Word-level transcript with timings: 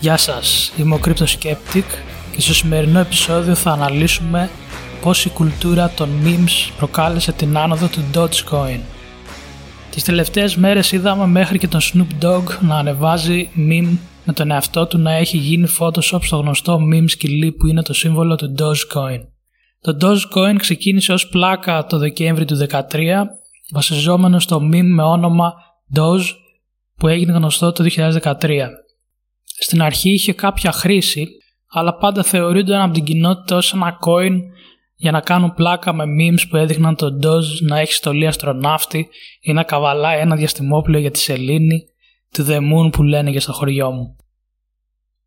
Γεια 0.00 0.16
σας, 0.16 0.72
είμαι 0.76 0.94
ο 0.94 1.00
Skeptic 1.04 1.84
και 2.32 2.40
στο 2.40 2.54
σημερινό 2.54 2.98
επεισόδιο 2.98 3.54
θα 3.54 3.70
αναλύσουμε 3.70 4.50
πώς 5.02 5.24
η 5.24 5.30
κουλτούρα 5.30 5.90
των 5.90 6.08
memes 6.24 6.72
προκάλεσε 6.76 7.32
την 7.32 7.58
άνοδο 7.58 7.86
του 7.86 8.04
Dogecoin. 8.14 8.80
Τις 9.90 10.04
τελευταίες 10.04 10.56
μέρες 10.56 10.92
είδαμε 10.92 11.26
μέχρι 11.26 11.58
και 11.58 11.68
τον 11.68 11.80
Snoop 11.80 12.24
Dogg 12.24 12.42
να 12.60 12.76
ανεβάζει 12.76 13.50
meme 13.56 13.96
με 14.24 14.32
τον 14.32 14.50
εαυτό 14.50 14.86
του 14.86 14.98
να 14.98 15.12
έχει 15.12 15.36
γίνει 15.36 15.68
Photoshop 15.78 16.22
στο 16.22 16.36
γνωστό 16.36 16.78
meme 16.92 17.04
σκυλί 17.06 17.52
που 17.52 17.66
είναι 17.66 17.82
το 17.82 17.92
σύμβολο 17.92 18.36
του 18.36 18.54
Dogecoin. 18.58 19.20
Το 19.80 19.96
Dogecoin 20.00 20.56
ξεκίνησε 20.58 21.12
ως 21.12 21.28
πλάκα 21.28 21.86
το 21.86 21.98
Δεκέμβρη 21.98 22.44
του 22.44 22.66
2013 22.70 22.80
βασιζόμενο 23.72 24.38
στο 24.38 24.56
meme 24.56 24.90
με 24.94 25.02
όνομα 25.02 25.54
Doge 25.96 26.34
που 26.96 27.08
έγινε 27.08 27.32
γνωστό 27.32 27.72
το 27.72 27.84
2013. 28.22 28.40
Στην 29.62 29.82
αρχή 29.82 30.10
είχε 30.10 30.32
κάποια 30.32 30.72
χρήση, 30.72 31.28
αλλά 31.70 31.94
πάντα 31.94 32.22
θεωρούνταν 32.22 32.80
από 32.80 32.92
την 32.92 33.04
κοινότητα 33.04 33.56
ως 33.56 33.72
ένα 33.72 33.98
coin 34.06 34.36
για 34.96 35.10
να 35.10 35.20
κάνουν 35.20 35.54
πλάκα 35.54 35.92
με 35.92 36.04
memes 36.04 36.48
που 36.48 36.56
έδειχναν 36.56 36.96
τον 36.96 37.18
Doge 37.22 37.60
να 37.60 37.78
έχει 37.78 37.92
στολή 37.92 38.26
αστροναύτη 38.26 39.08
ή 39.40 39.52
να 39.52 39.62
καβαλάει 39.62 40.20
ένα 40.20 40.36
διαστημόπλαιο 40.36 41.00
για 41.00 41.10
τη 41.10 41.18
σελήνη 41.18 41.84
του 42.32 42.46
The 42.48 42.56
Moon 42.56 42.92
που 42.92 43.02
λένε 43.02 43.30
για 43.30 43.40
στο 43.40 43.52
χωριό 43.52 43.90
μου. 43.90 44.16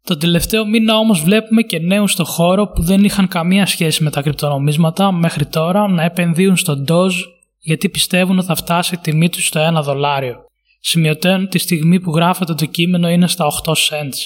Το 0.04 0.18
τελευταίο 0.18 0.66
μήνα 0.66 0.98
όμως 0.98 1.22
βλέπουμε 1.22 1.62
και 1.62 1.80
νέους 1.80 2.12
στο 2.12 2.24
χώρο 2.24 2.68
που 2.68 2.82
δεν 2.82 3.04
είχαν 3.04 3.28
καμία 3.28 3.66
σχέση 3.66 4.04
με 4.04 4.10
τα 4.10 4.22
κρυπτονομίσματα 4.22 5.12
μέχρι 5.12 5.46
τώρα 5.46 5.88
να 5.88 6.04
επενδύουν 6.04 6.58
στο 6.58 6.84
Doge 6.88 7.24
γιατί 7.60 7.90
πιστεύουν 7.90 8.38
ότι 8.38 8.48
θα 8.48 8.56
φτάσει 8.56 8.96
η 8.96 8.98
τιμή 8.98 9.30
του 9.30 9.42
στο 9.42 9.80
1 9.80 9.84
δολάριο. 9.84 10.46
Σημειωτέων 10.86 11.48
τη 11.48 11.58
στιγμή 11.58 12.00
που 12.00 12.16
γράφεται 12.16 12.54
το 12.54 12.66
κείμενο 12.66 13.10
είναι 13.10 13.28
στα 13.28 13.46
8 13.66 13.72
cents. 13.72 14.20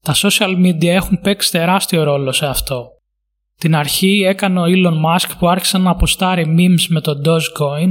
Τα 0.00 0.14
social 0.14 0.56
media 0.66 0.84
έχουν 0.84 1.20
παίξει 1.20 1.50
τεράστιο 1.50 2.02
ρόλο 2.02 2.32
σε 2.32 2.46
αυτό. 2.46 2.88
Την 3.58 3.74
αρχή 3.74 4.22
έκανε 4.26 4.60
ο 4.60 4.64
Elon 4.64 5.04
Musk 5.04 5.30
που 5.38 5.48
άρχισε 5.48 5.78
να 5.78 5.90
αποστάρει 5.90 6.54
memes 6.58 6.86
με 6.88 7.00
το 7.00 7.20
Dogecoin. 7.24 7.90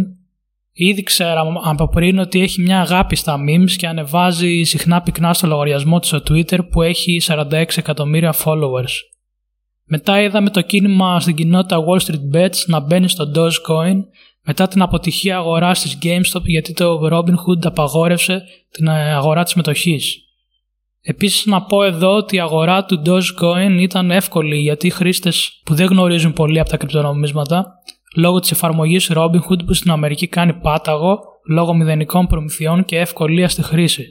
Ήδη 0.71 1.03
ξέραμε 1.03 1.59
από 1.63 1.87
πριν 1.87 2.19
ότι 2.19 2.41
έχει 2.41 2.61
μια 2.61 2.81
αγάπη 2.81 3.15
στα 3.15 3.37
memes 3.47 3.71
και 3.71 3.87
ανεβάζει 3.87 4.63
συχνά 4.63 5.01
πυκνά 5.01 5.33
στο 5.33 5.47
λογαριασμό 5.47 5.99
του 5.99 6.07
στο 6.07 6.17
Twitter 6.17 6.59
που 6.69 6.81
έχει 6.81 7.21
46 7.27 7.63
εκατομμύρια 7.75 8.33
followers. 8.43 8.93
Μετά 9.83 10.21
είδαμε 10.21 10.49
το 10.49 10.61
κίνημα 10.61 11.19
στην 11.19 11.35
κοινότητα 11.35 11.77
Wall 11.77 12.05
Street 12.05 12.35
Bets 12.35 12.65
να 12.65 12.79
μπαίνει 12.79 13.09
στο 13.09 13.31
Dogecoin 13.35 13.97
μετά 14.45 14.67
την 14.67 14.81
αποτυχία 14.81 15.37
αγοράς 15.37 15.81
της 15.81 15.97
GameStop 16.01 16.43
γιατί 16.43 16.73
το 16.73 16.99
Robinhood 17.11 17.65
απαγόρευσε 17.65 18.43
την 18.71 18.89
αγορά 18.89 19.43
της 19.43 19.53
μετοχής. 19.53 20.17
Επίσης 21.01 21.45
να 21.45 21.61
πω 21.61 21.83
εδώ 21.83 22.15
ότι 22.15 22.35
η 22.35 22.39
αγορά 22.39 22.85
του 22.85 23.01
Dogecoin 23.05 23.77
ήταν 23.79 24.11
εύκολη 24.11 24.55
γιατί 24.55 24.87
οι 24.87 24.89
χρήστες 24.89 25.61
που 25.65 25.73
δεν 25.73 25.87
γνωρίζουν 25.87 26.33
πολύ 26.33 26.59
από 26.59 26.69
τα 26.69 26.77
κρυπτονομίσματα 26.77 27.73
λόγω 28.15 28.39
της 28.39 28.51
εφαρμογής 28.51 29.11
Robinhood 29.13 29.65
που 29.65 29.73
στην 29.73 29.91
Αμερική 29.91 30.27
κάνει 30.27 30.53
πάταγο 30.53 31.19
λόγω 31.49 31.73
μηδενικών 31.73 32.27
προμηθειών 32.27 32.85
και 32.85 32.99
ευκολία 32.99 33.49
στη 33.49 33.61
χρήση. 33.61 34.05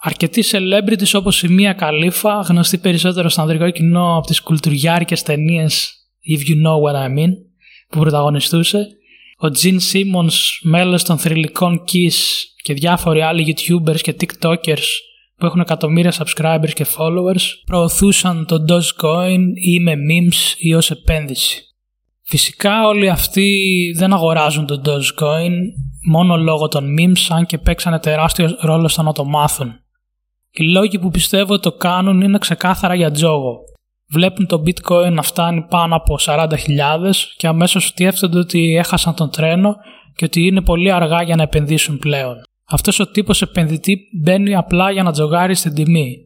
Αρκετοί 0.00 0.44
celebrities 0.50 1.12
όπως 1.12 1.42
η 1.42 1.48
Μία 1.48 1.72
Καλήφα, 1.72 2.40
γνωστή 2.40 2.78
περισσότερο 2.78 3.28
στο 3.28 3.40
ανδρικό 3.40 3.70
κοινό 3.70 4.16
από 4.16 4.26
τις 4.26 4.40
κουλτουριάρικες 4.40 5.22
ταινίες 5.22 5.92
If 6.36 6.50
You 6.50 6.54
Know 6.54 6.76
What 6.84 7.06
I 7.06 7.18
Mean, 7.18 7.30
που 7.88 7.98
πρωταγωνιστούσε, 7.98 8.86
ο 9.40 9.46
Gene 9.62 9.78
Simmons, 9.92 10.34
μέλος 10.62 11.02
των 11.02 11.18
θρηλυκών 11.18 11.84
Kiss 11.92 12.44
και 12.62 12.74
διάφοροι 12.74 13.20
άλλοι 13.20 13.56
YouTubers 13.56 14.00
και 14.00 14.16
TikTokers 14.20 14.86
που 15.36 15.46
έχουν 15.46 15.60
εκατομμύρια 15.60 16.12
subscribers 16.12 16.72
και 16.74 16.86
followers 16.96 17.42
προωθούσαν 17.66 18.46
το 18.46 18.64
Dogecoin 18.68 19.38
ή 19.54 19.80
με 19.80 19.92
memes 19.92 20.54
ή 20.58 20.74
ως 20.74 20.90
επένδυση. 20.90 21.62
Φυσικά 22.22 22.86
όλοι 22.86 23.10
αυτοί 23.10 23.50
δεν 23.96 24.12
αγοράζουν 24.12 24.66
το 24.66 24.82
Dogecoin 24.84 25.52
μόνο 26.10 26.36
λόγω 26.36 26.68
των 26.68 26.94
memes 26.98 27.26
αν 27.28 27.46
και 27.46 27.58
παίξανε 27.58 27.98
τεράστιο 27.98 28.56
ρόλο 28.60 28.88
στο 28.88 29.02
να 29.02 29.12
το 29.12 29.24
μάθουν. 29.24 29.72
Οι 30.50 30.64
λόγοι 30.64 30.98
που 30.98 31.10
πιστεύω 31.10 31.52
ότι 31.52 31.62
το 31.62 31.72
κάνουν 31.72 32.20
είναι 32.20 32.38
ξεκάθαρα 32.38 32.94
για 32.94 33.10
τζόγο. 33.10 33.58
Βλέπουν 34.10 34.46
το 34.46 34.62
bitcoin 34.66 35.12
να 35.12 35.22
φτάνει 35.22 35.66
πάνω 35.68 35.96
από 35.96 36.18
40.000 36.20 36.48
και 37.36 37.46
αμέσως 37.46 37.86
σκέφτονται 37.86 38.38
ότι 38.38 38.76
έχασαν 38.76 39.14
τον 39.14 39.30
τρένο 39.30 39.76
και 40.14 40.24
ότι 40.24 40.46
είναι 40.46 40.62
πολύ 40.62 40.92
αργά 40.92 41.22
για 41.22 41.36
να 41.36 41.42
επενδύσουν 41.42 41.98
πλέον. 41.98 42.36
Αυτός 42.70 42.98
ο 42.98 43.06
τύπος 43.06 43.42
επενδυτή 43.42 43.98
μπαίνει 44.22 44.54
απλά 44.54 44.90
για 44.90 45.02
να 45.02 45.12
τζογάρει 45.12 45.54
στην 45.54 45.74
τιμή. 45.74 46.16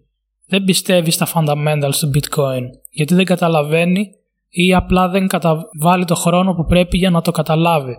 Δεν 0.47 0.65
πιστεύει 0.65 1.10
στα 1.10 1.28
fundamentals 1.34 1.94
του 2.00 2.10
bitcoin 2.15 2.62
γιατί 2.91 3.15
δεν 3.15 3.25
καταλαβαίνει 3.25 4.06
ή 4.49 4.75
απλά 4.75 5.09
δεν 5.09 5.26
καταβάλει 5.26 6.04
το 6.04 6.14
χρόνο 6.14 6.54
που 6.54 6.64
πρέπει 6.64 6.97
για 6.97 7.10
να 7.10 7.20
το 7.20 7.31
καταλάβει. 7.31 7.94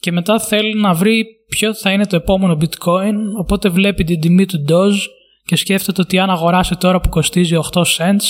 Και 0.00 0.12
μετά 0.12 0.38
θέλει 0.38 0.80
να 0.80 0.94
βρει 0.94 1.24
ποιο 1.48 1.74
θα 1.74 1.92
είναι 1.92 2.06
το 2.06 2.16
επόμενο 2.16 2.56
bitcoin 2.60 3.14
οπότε 3.38 3.68
βλέπει 3.68 4.04
την 4.04 4.20
τιμή 4.20 4.46
του 4.46 4.64
Doge 4.68 5.00
και 5.44 5.56
σκέφτεται 5.56 6.00
ότι 6.00 6.18
αν 6.18 6.30
αγοράσει 6.30 6.76
τώρα 6.76 7.00
που 7.00 7.08
κοστίζει 7.08 7.56
8 7.72 7.80
cents, 7.80 8.26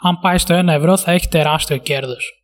αν 0.00 0.18
πάει 0.20 0.38
στο 0.38 0.58
1 0.58 0.66
ευρώ 0.66 0.96
θα 0.96 1.12
έχει 1.12 1.28
τεράστιο 1.28 1.76
κέρδος. 1.76 2.42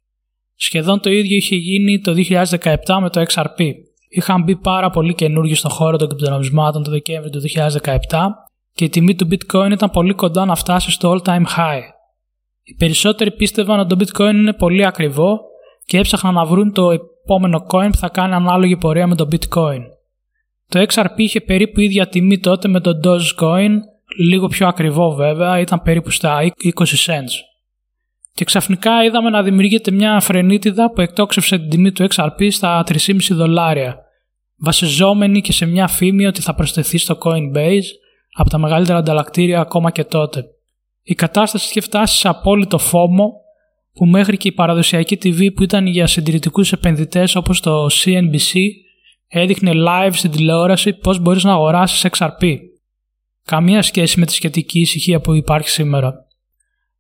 Σχεδόν 0.55 1.01
το 1.01 1.11
ίδιο 1.11 1.37
είχε 1.37 1.57
γίνει 1.57 2.01
το 2.01 2.15
2017 2.61 2.75
με 3.01 3.11
το 3.11 3.25
XRP. 3.29 3.71
Είχαν 4.09 4.43
μπει 4.43 4.57
πάρα 4.57 4.91
πολύ 4.91 5.15
καινούργιοι 5.15 5.55
στον 5.55 5.71
χώρο 5.71 5.97
των 5.97 6.09
κρυπτονομισμάτων 6.09 6.83
το 6.83 6.91
Δεκέμβριο 6.91 7.31
του 7.31 7.41
2017 7.81 8.29
και 8.73 8.85
η 8.85 8.89
τιμή 8.89 9.15
του 9.15 9.29
bitcoin 9.31 9.71
ήταν 9.73 9.91
πολύ 9.91 10.15
κοντά 10.15 10.45
να 10.45 10.55
φτάσει 10.55 10.91
στο 10.91 11.13
all 11.13 11.29
time 11.29 11.45
high. 11.57 11.83
Οι 12.63 12.75
περισσότεροι 12.75 13.33
πίστευαν 13.33 13.79
ότι 13.79 13.97
το 13.97 14.05
bitcoin 14.05 14.35
είναι 14.35 14.53
πολύ 14.53 14.85
ακριβό 14.85 15.41
και 15.87 15.99
έψαχναν 15.99 16.35
να 16.35 16.45
βρουν 16.45 16.73
το 16.73 16.91
επόμενο 16.91 17.67
coin 17.73 17.89
που 17.91 17.97
θα 17.97 18.09
κάνει 18.09 18.35
ανάλογη 18.35 18.77
πορεία 18.77 19.07
με 19.07 19.15
το 19.15 19.29
bitcoin. 19.31 19.81
Το 20.69 20.85
XRP 20.89 21.17
είχε 21.17 21.41
περίπου 21.41 21.81
ίδια 21.81 22.09
τιμή 22.09 22.39
τότε 22.39 22.69
με 22.69 22.81
το 22.81 22.91
Dogecoin 23.05 23.71
λίγο 24.19 24.47
πιο 24.47 24.67
ακριβό 24.67 25.15
βέβαια, 25.15 25.59
ήταν 25.59 25.83
περίπου 25.83 26.11
στα 26.11 26.39
20 26.43 26.83
cents. 26.83 27.35
Και 28.33 28.45
ξαφνικά 28.45 29.05
είδαμε 29.05 29.31
να 29.31 29.43
δημιουργείται 29.43 29.91
μια 29.91 30.21
φρενίτιδα 30.21 30.91
που 30.91 31.01
εκτόξευσε 31.01 31.59
την 31.59 31.69
τιμή 31.69 31.93
του 31.93 32.07
XRP 32.15 32.49
στα 32.51 32.85
3,5 32.89 32.97
δολάρια, 33.31 33.97
βασιζόμενη 34.57 35.41
και 35.41 35.53
σε 35.53 35.67
μια 35.67 35.87
φήμη 35.87 36.27
ότι 36.27 36.41
θα 36.41 36.55
προσθεθεί 36.55 36.99
στο 36.99 37.19
Coinbase 37.23 37.89
από 38.33 38.51
τα 38.51 38.59
μεγαλύτερα 38.59 38.99
ανταλλακτήρια 38.99 39.61
ακόμα 39.61 39.91
και 39.91 40.05
τότε. 40.05 40.45
Η 41.03 41.15
κατάσταση 41.15 41.67
είχε 41.71 41.81
φτάσει 41.81 42.17
σε 42.17 42.29
απόλυτο 42.29 42.79
φόμο 42.79 43.33
που 43.93 44.07
μέχρι 44.07 44.37
και 44.37 44.49
η 44.49 44.53
παραδοσιακή 44.53 45.19
TV 45.23 45.55
που 45.55 45.63
ήταν 45.63 45.87
για 45.87 46.07
συντηρητικούς 46.07 46.73
επενδυτές 46.73 47.35
όπως 47.35 47.61
το 47.61 47.87
CNBC 47.87 48.59
έδειχνε 49.29 49.71
live 49.75 50.13
στην 50.13 50.31
τηλεόραση 50.31 50.93
πώς 50.93 51.19
μπορείς 51.19 51.45
να 51.45 51.53
αγοράσεις 51.53 52.07
XRP 52.11 52.57
καμία 53.45 53.83
σχέση 53.83 54.21
με 54.21 54.27
τη 54.27 54.33
σχετική 54.33 54.81
ησυχία 54.81 55.21
που 55.21 55.35
υπάρχει 55.35 55.69
σήμερα. 55.69 56.15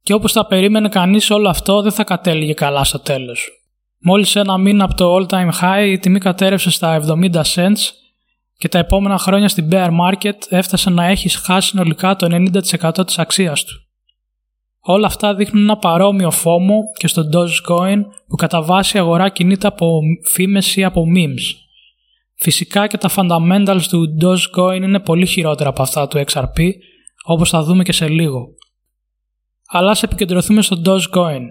Και 0.02 0.12
όπως 0.12 0.32
θα 0.32 0.46
περίμενε 0.46 0.88
κανείς 0.88 1.30
όλο 1.30 1.48
αυτό 1.48 1.82
δεν 1.82 1.92
θα 1.92 2.04
κατέληγε 2.04 2.54
καλά 2.54 2.84
στο 2.84 2.98
τέλος. 2.98 3.48
Μόλις 3.98 4.36
ένα 4.36 4.58
μήνα 4.58 4.84
από 4.84 4.94
το 4.94 5.16
all 5.16 5.26
time 5.26 5.50
high 5.60 5.86
η 5.86 5.98
τιμή 5.98 6.18
κατέρευσε 6.18 6.70
στα 6.70 7.02
70 7.06 7.42
cents 7.54 7.80
και 8.58 8.68
τα 8.68 8.78
επόμενα 8.78 9.18
χρόνια 9.18 9.48
στην 9.48 9.68
bear 9.72 9.90
market 9.90 10.38
έφτασε 10.48 10.90
να 10.90 11.04
έχει 11.04 11.28
χάσει 11.28 11.68
συνολικά 11.68 12.16
το 12.16 12.26
90% 12.90 13.06
της 13.06 13.18
αξίας 13.18 13.64
του. 13.64 13.74
Όλα 14.80 15.06
αυτά 15.06 15.34
δείχνουν 15.34 15.62
ένα 15.62 15.76
παρόμοιο 15.76 16.30
φόμο 16.30 16.82
και 16.98 17.06
στο 17.06 17.22
Dogecoin 17.32 18.00
που 18.26 18.36
κατά 18.36 18.62
βάση 18.62 18.98
αγορά 18.98 19.28
κινείται 19.28 19.66
από 19.66 20.00
φήμες 20.32 20.76
ή 20.76 20.84
από 20.84 21.04
memes. 21.16 21.63
Φυσικά 22.34 22.86
και 22.86 22.98
τα 22.98 23.10
fundamentals 23.16 23.82
του 23.88 24.16
Dogecoin 24.22 24.82
είναι 24.82 25.00
πολύ 25.00 25.26
χειρότερα 25.26 25.68
από 25.68 25.82
αυτά 25.82 26.08
του 26.08 26.24
XRP, 26.26 26.70
όπως 27.24 27.50
θα 27.50 27.62
δούμε 27.62 27.82
και 27.82 27.92
σε 27.92 28.08
λίγο. 28.08 28.46
Αλλά 29.66 29.90
ας 29.90 30.02
επικεντρωθούμε 30.02 30.62
στο 30.62 30.80
Dogecoin. 30.84 31.42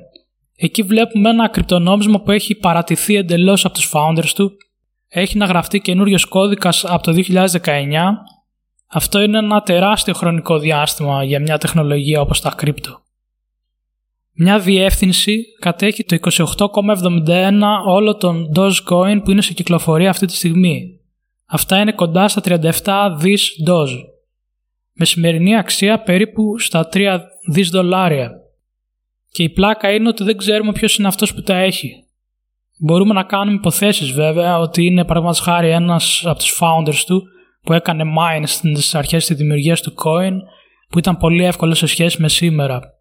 Εκεί 0.55 0.81
βλέπουμε 0.81 1.29
ένα 1.29 1.49
κρυπτονόμισμα 1.49 2.21
που 2.21 2.31
έχει 2.31 2.55
παρατηθεί 2.55 3.15
εντελώς 3.15 3.65
από 3.65 3.73
τους 3.73 3.91
founders 3.93 4.29
του, 4.35 4.51
έχει 5.07 5.37
να 5.37 5.45
γραφτεί 5.45 5.79
καινούριο 5.79 6.17
κώδικας 6.29 6.85
από 6.85 7.03
το 7.03 7.11
2019. 7.11 7.47
Αυτό 8.87 9.21
είναι 9.21 9.37
ένα 9.37 9.61
τεράστιο 9.61 10.13
χρονικό 10.13 10.59
διάστημα 10.59 11.23
για 11.23 11.39
μια 11.39 11.57
τεχνολογία 11.57 12.21
όπως 12.21 12.41
τα 12.41 12.53
κρύπτο. 12.57 13.01
Μια 14.35 14.59
διεύθυνση 14.59 15.43
κατέχει 15.59 16.03
το 16.03 16.17
28,71 17.27 17.61
όλο 17.87 18.15
των 18.15 18.51
Dogecoin 18.55 19.21
που 19.23 19.31
είναι 19.31 19.41
σε 19.41 19.53
κυκλοφορία 19.53 20.09
αυτή 20.09 20.25
τη 20.25 20.35
στιγμή. 20.35 20.99
Αυτά 21.45 21.79
είναι 21.79 21.91
κοντά 21.91 22.27
στα 22.27 22.41
37 22.83 23.15
δις 23.19 23.51
Doge. 23.67 23.97
Με 24.93 25.05
σημερινή 25.05 25.57
αξία 25.57 26.03
περίπου 26.03 26.59
στα 26.59 26.89
3 26.93 27.19
δις 27.51 27.69
δολάρια. 27.69 28.31
Και 29.31 29.43
η 29.43 29.49
πλάκα 29.49 29.93
είναι 29.93 30.07
ότι 30.07 30.23
δεν 30.23 30.37
ξέρουμε 30.37 30.71
ποιος 30.71 30.97
είναι 30.97 31.07
αυτός 31.07 31.33
που 31.33 31.41
τα 31.41 31.55
έχει. 31.55 32.03
Μπορούμε 32.79 33.13
να 33.13 33.23
κάνουμε 33.23 33.57
υποθέσεις 33.57 34.11
βέβαια 34.11 34.59
ότι 34.59 34.85
είναι 34.85 35.01
παραδείγματος 35.05 35.39
χάρη 35.39 35.69
ένας 35.69 36.23
από 36.25 36.39
τους 36.39 36.59
founders 36.61 37.03
του 37.05 37.23
που 37.61 37.73
έκανε 37.73 38.03
mine 38.03 38.43
στις 38.45 38.95
αρχές 38.95 39.25
της 39.25 39.37
δημιουργίας 39.37 39.81
του 39.81 39.93
coin 40.05 40.33
που 40.89 40.99
ήταν 40.99 41.17
πολύ 41.17 41.43
εύκολο 41.43 41.73
σε 41.73 41.85
σχέση 41.85 42.21
με 42.21 42.29
σήμερα. 42.29 42.92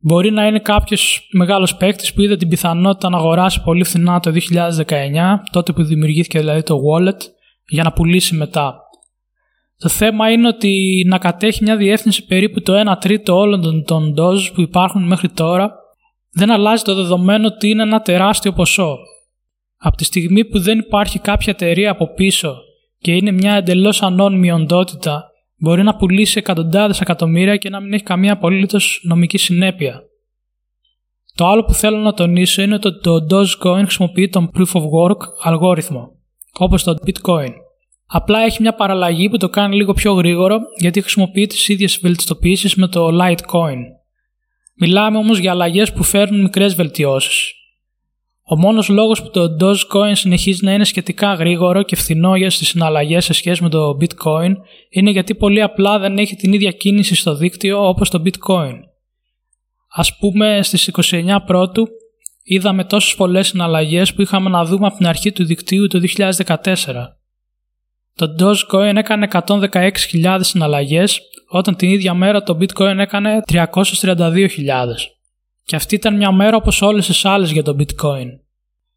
Μπορεί 0.00 0.30
να 0.30 0.46
είναι 0.46 0.58
κάποιος 0.58 1.28
μεγάλος 1.32 1.76
παίκτης 1.76 2.14
που 2.14 2.20
είδε 2.20 2.36
την 2.36 2.48
πιθανότητα 2.48 3.08
να 3.08 3.16
αγοράσει 3.16 3.62
πολύ 3.62 3.84
φθηνά 3.84 4.20
το 4.20 4.32
2019, 4.86 4.86
τότε 5.52 5.72
που 5.72 5.82
δημιουργήθηκε 5.82 6.38
δηλαδή 6.38 6.62
το 6.62 6.74
wallet, 6.74 7.18
για 7.68 7.82
να 7.82 7.92
πουλήσει 7.92 8.34
μετά. 8.34 8.80
Το 9.76 9.88
θέμα 9.88 10.30
είναι 10.30 10.48
ότι 10.48 11.04
να 11.08 11.18
κατέχει 11.18 11.62
μια 11.62 11.76
διεύθυνση 11.76 12.26
περίπου 12.26 12.62
το 12.62 12.92
1 12.92 12.94
τρίτο 13.00 13.36
όλων 13.36 13.60
των, 13.60 13.84
των 13.84 14.14
doses 14.18 14.52
που 14.54 14.60
υπάρχουν 14.60 15.06
μέχρι 15.06 15.28
τώρα 15.28 15.72
δεν 16.30 16.50
αλλάζει 16.50 16.82
το 16.82 16.94
δεδομένο 16.94 17.46
ότι 17.46 17.68
είναι 17.68 17.82
ένα 17.82 18.00
τεράστιο 18.00 18.52
ποσό. 18.52 18.96
Από 19.76 19.96
τη 19.96 20.04
στιγμή 20.04 20.44
που 20.44 20.58
δεν 20.58 20.78
υπάρχει 20.78 21.18
κάποια 21.18 21.52
εταιρεία 21.52 21.90
από 21.90 22.14
πίσω 22.14 22.56
και 22.98 23.12
είναι 23.12 23.30
μια 23.30 23.54
εντελώς 23.54 24.02
ανώνυμη 24.02 24.52
οντότητα, 24.52 25.27
μπορεί 25.58 25.82
να 25.82 25.96
πουλήσει 25.96 26.38
εκατοντάδες 26.38 27.00
εκατομμύρια 27.00 27.56
και 27.56 27.68
να 27.68 27.80
μην 27.80 27.92
έχει 27.92 28.02
καμία 28.02 28.32
απολύτως 28.32 29.00
νομική 29.02 29.38
συνέπεια. 29.38 30.02
Το 31.34 31.46
άλλο 31.46 31.64
που 31.64 31.72
θέλω 31.72 31.98
να 31.98 32.14
τονίσω 32.14 32.62
είναι 32.62 32.74
ότι 32.74 33.00
το 33.00 33.26
Dogecoin 33.30 33.82
χρησιμοποιεί 33.82 34.28
τον 34.28 34.50
Proof 34.54 34.72
of 34.72 34.82
Work 34.82 35.18
αλγόριθμο, 35.42 36.10
όπως 36.58 36.82
το 36.82 36.94
Bitcoin. 37.06 37.52
Απλά 38.06 38.40
έχει 38.40 38.62
μια 38.62 38.74
παραλλαγή 38.74 39.28
που 39.28 39.36
το 39.36 39.48
κάνει 39.48 39.76
λίγο 39.76 39.92
πιο 39.92 40.12
γρήγορο 40.12 40.58
γιατί 40.78 41.00
χρησιμοποιεί 41.00 41.46
τις 41.46 41.68
ίδιες 41.68 41.98
βελτιστοποιήσεις 42.02 42.74
με 42.74 42.88
το 42.88 43.08
Litecoin. 43.20 43.78
Μιλάμε 44.74 45.18
όμως 45.18 45.38
για 45.38 45.50
αλλαγές 45.50 45.92
που 45.92 46.02
φέρνουν 46.02 46.40
μικρές 46.40 46.74
βελτιώσεις. 46.74 47.52
Ο 48.50 48.56
μόνος 48.56 48.88
λόγος 48.88 49.22
που 49.22 49.30
το 49.30 49.56
Dogecoin 49.60 50.12
συνεχίζει 50.12 50.64
να 50.64 50.72
είναι 50.72 50.84
σχετικά 50.84 51.34
γρήγορο 51.34 51.82
και 51.82 51.96
φθηνό 51.96 52.36
για 52.36 52.50
στις 52.50 52.68
συναλλαγές 52.68 53.24
σε 53.24 53.32
σχέση 53.32 53.62
με 53.62 53.68
το 53.68 53.96
Bitcoin 54.00 54.54
είναι 54.90 55.10
γιατί 55.10 55.34
πολύ 55.34 55.62
απλά 55.62 55.98
δεν 55.98 56.18
έχει 56.18 56.36
την 56.36 56.52
ίδια 56.52 56.70
κίνηση 56.70 57.14
στο 57.14 57.34
δίκτυο 57.34 57.88
όπως 57.88 58.10
το 58.10 58.22
Bitcoin. 58.24 58.72
Ας 59.90 60.18
πούμε 60.18 60.60
στις 60.62 60.90
29 61.10 61.36
πρώτου 61.46 61.88
είδαμε 62.42 62.84
τόσες 62.84 63.14
πολλές 63.14 63.46
συναλλαγές 63.46 64.14
που 64.14 64.22
είχαμε 64.22 64.50
να 64.50 64.64
δούμε 64.64 64.86
από 64.86 64.96
την 64.96 65.06
αρχή 65.06 65.32
του 65.32 65.44
δικτύου 65.44 65.86
το 65.86 66.00
2014. 66.16 66.64
Το 68.14 68.34
Dogecoin 68.38 68.96
έκανε 68.96 69.28
116.000 69.32 70.38
συναλλαγές 70.40 71.20
όταν 71.48 71.76
την 71.76 71.90
ίδια 71.90 72.14
μέρα 72.14 72.42
το 72.42 72.58
Bitcoin 72.60 72.96
έκανε 72.98 73.40
332.000. 73.52 75.17
Και 75.68 75.76
αυτή 75.76 75.94
ήταν 75.94 76.16
μια 76.16 76.32
μέρα 76.32 76.56
όπως 76.56 76.82
όλες 76.82 77.06
τις 77.06 77.24
άλλες 77.24 77.50
για 77.50 77.62
το 77.62 77.76
Bitcoin. 77.78 78.26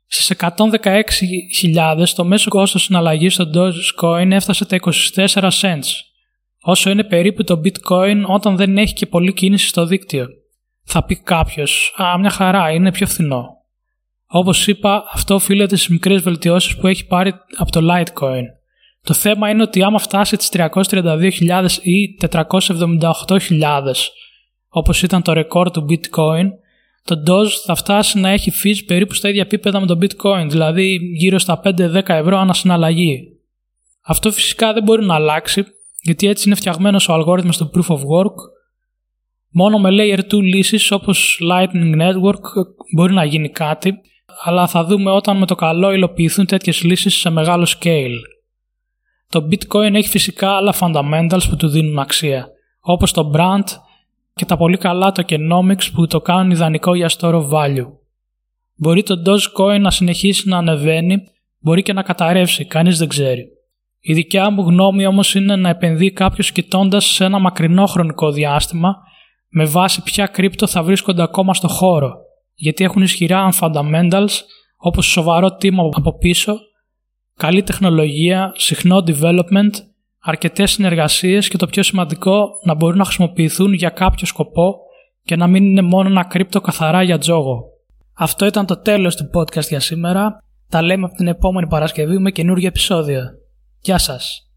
Στις 0.05 0.33
116.000 0.39 2.05
το 2.15 2.25
μέσο 2.25 2.49
κόστος 2.49 2.83
συναλλαγής 2.83 3.33
στο 3.33 3.49
Dogecoin 3.53 4.31
έφτασε 4.31 4.65
τα 4.65 4.79
24 5.15 5.49
cents, 5.61 5.89
όσο 6.61 6.89
είναι 6.89 7.03
περίπου 7.03 7.43
το 7.43 7.61
Bitcoin 7.63 8.23
όταν 8.25 8.55
δεν 8.55 8.77
έχει 8.77 8.93
και 8.93 9.05
πολλή 9.05 9.33
κίνηση 9.33 9.67
στο 9.67 9.85
δίκτυο. 9.85 10.27
Θα 10.83 11.03
πει 11.03 11.15
κάποιος, 11.15 11.93
Α, 12.01 12.17
μια 12.19 12.29
χαρά, 12.29 12.71
είναι 12.71 12.91
πιο 12.91 13.07
φθηνό. 13.07 13.45
Όπως 14.27 14.67
είπα, 14.67 15.03
αυτό 15.13 15.35
οφείλεται 15.35 15.75
στις 15.75 15.89
μικρές 15.89 16.21
βελτιώσεις 16.21 16.77
που 16.77 16.87
έχει 16.87 17.05
πάρει 17.05 17.33
από 17.57 17.71
το 17.71 17.79
Litecoin. 17.91 18.43
Το 19.03 19.13
θέμα 19.13 19.49
είναι 19.49 19.61
ότι 19.61 19.83
άμα 19.83 19.99
φτάσει 19.99 20.37
τις 20.37 20.49
332.000 20.49 21.65
ή 21.81 22.17
478.000, 22.21 24.11
όπως 24.69 25.03
ήταν 25.03 25.21
το 25.21 25.33
ρεκόρ 25.33 25.71
του 25.71 25.85
Bitcoin, 25.89 26.45
το 27.03 27.23
Doge 27.27 27.51
θα 27.65 27.75
φτάσει 27.75 28.19
να 28.19 28.29
έχει 28.29 28.51
fees 28.63 28.83
περίπου 28.85 29.13
στα 29.13 29.29
ίδια 29.29 29.41
επίπεδα 29.41 29.79
με 29.79 29.85
το 29.85 29.97
Bitcoin, 30.01 30.45
δηλαδή 30.49 30.99
γύρω 31.17 31.39
στα 31.39 31.61
5-10 31.63 32.01
ευρώ 32.05 32.37
ανά 32.37 32.53
συναλλαγή. 32.53 33.19
Αυτό 34.01 34.31
φυσικά 34.31 34.73
δεν 34.73 34.83
μπορεί 34.83 35.05
να 35.05 35.15
αλλάξει, 35.15 35.63
γιατί 36.01 36.27
έτσι 36.27 36.47
είναι 36.47 36.55
φτιαγμένος 36.55 37.09
ο 37.09 37.13
αλγόριθμος 37.13 37.57
του 37.57 37.71
Proof 37.73 37.87
of 37.93 37.97
Work. 37.97 38.35
Μόνο 39.53 39.79
με 39.79 39.89
Layer 39.91 40.19
2 40.19 40.41
λύσεις 40.41 40.91
όπως 40.91 41.41
Lightning 41.51 42.01
Network 42.01 42.41
μπορεί 42.95 43.13
να 43.13 43.25
γίνει 43.25 43.49
κάτι, 43.49 43.93
αλλά 44.43 44.67
θα 44.67 44.83
δούμε 44.83 45.11
όταν 45.11 45.37
με 45.37 45.45
το 45.45 45.55
καλό 45.55 45.91
υλοποιηθούν 45.91 46.45
τέτοιες 46.45 46.83
λύσεις 46.83 47.15
σε 47.15 47.29
μεγάλο 47.29 47.67
scale. 47.79 48.17
Το 49.27 49.47
Bitcoin 49.51 49.93
έχει 49.93 50.09
φυσικά 50.09 50.51
άλλα 50.51 50.73
fundamentals 50.79 51.43
που 51.49 51.55
του 51.55 51.67
δίνουν 51.67 51.99
αξία, 51.99 52.47
όπως 52.79 53.11
το 53.11 53.31
brand 53.35 53.63
και 54.33 54.45
τα 54.45 54.57
πολύ 54.57 54.77
καλά 54.77 55.11
tokenomics 55.15 55.91
που 55.93 56.07
το 56.07 56.21
κάνουν 56.21 56.51
ιδανικό 56.51 56.95
για 56.95 57.09
store 57.17 57.33
of 57.33 57.49
value. 57.49 57.87
Μπορεί 58.75 59.03
το 59.03 59.21
Dogecoin 59.25 59.79
να 59.79 59.91
συνεχίσει 59.91 60.49
να 60.49 60.57
ανεβαίνει, 60.57 61.17
μπορεί 61.59 61.81
και 61.81 61.93
να 61.93 62.03
καταρρεύσει, 62.03 62.65
κανείς 62.65 62.97
δεν 62.97 63.07
ξέρει. 63.07 63.47
Η 63.99 64.13
δικιά 64.13 64.49
μου 64.49 64.61
γνώμη 64.61 65.05
όμως 65.05 65.35
είναι 65.35 65.55
να 65.55 65.69
επενδύει 65.69 66.11
κάποιος 66.11 66.51
κοιτώντας 66.51 67.05
σε 67.05 67.25
ένα 67.25 67.39
μακρινό 67.39 67.85
χρονικό 67.85 68.31
διάστημα 68.31 68.95
με 69.49 69.65
βάση 69.65 70.03
ποια 70.03 70.27
κρύπτο 70.27 70.67
θα 70.67 70.83
βρίσκονται 70.83 71.21
ακόμα 71.21 71.53
στο 71.53 71.67
χώρο, 71.67 72.13
γιατί 72.53 72.83
έχουν 72.83 73.01
ισχυρά 73.01 73.49
fundamentals 73.59 74.33
όπως 74.77 75.05
σοβαρό 75.05 75.47
team 75.47 75.73
από 75.91 76.17
πίσω, 76.17 76.57
καλή 77.35 77.63
τεχνολογία, 77.63 78.51
συχνό 78.55 79.03
development 79.07 79.71
αρκετές 80.21 80.71
συνεργασίες 80.71 81.47
και 81.47 81.57
το 81.57 81.67
πιο 81.67 81.83
σημαντικό 81.83 82.49
να 82.63 82.75
μπορούν 82.75 82.97
να 82.97 83.03
χρησιμοποιηθούν 83.03 83.73
για 83.73 83.89
κάποιο 83.89 84.25
σκοπό 84.25 84.75
και 85.23 85.35
να 85.35 85.47
μην 85.47 85.63
είναι 85.63 85.81
μόνο 85.81 86.09
ένα 86.09 86.23
κρύπτο 86.23 86.61
καθαρά 86.61 87.03
για 87.03 87.17
τζόγο. 87.17 87.63
Αυτό 88.13 88.45
ήταν 88.45 88.65
το 88.65 88.77
τέλος 88.77 89.15
του 89.15 89.29
podcast 89.33 89.67
για 89.67 89.79
σήμερα. 89.79 90.37
Τα 90.69 90.81
λέμε 90.81 91.05
από 91.05 91.15
την 91.15 91.27
επόμενη 91.27 91.67
Παρασκευή 91.67 92.17
με 92.17 92.31
καινούργιο 92.31 92.67
επεισόδιο. 92.67 93.21
Γεια 93.81 93.97
σας! 93.97 94.50